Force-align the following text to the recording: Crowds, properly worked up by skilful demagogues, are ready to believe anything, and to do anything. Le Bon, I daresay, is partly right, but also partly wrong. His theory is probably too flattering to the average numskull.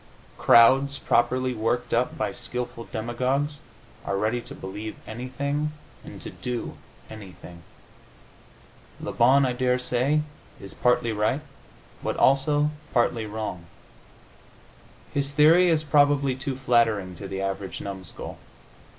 Crowds, 0.39 0.97
properly 0.97 1.53
worked 1.53 1.93
up 1.93 2.17
by 2.17 2.31
skilful 2.31 2.85
demagogues, 2.85 3.59
are 4.03 4.17
ready 4.17 4.41
to 4.41 4.55
believe 4.55 4.95
anything, 5.05 5.73
and 6.03 6.19
to 6.23 6.31
do 6.31 6.73
anything. 7.07 7.61
Le 8.99 9.11
Bon, 9.11 9.45
I 9.45 9.53
daresay, 9.53 10.21
is 10.59 10.73
partly 10.73 11.11
right, 11.11 11.41
but 12.01 12.17
also 12.17 12.71
partly 12.91 13.27
wrong. 13.27 13.67
His 15.13 15.33
theory 15.33 15.69
is 15.69 15.83
probably 15.83 16.33
too 16.35 16.55
flattering 16.55 17.15
to 17.17 17.27
the 17.27 17.43
average 17.43 17.79
numskull. 17.79 18.39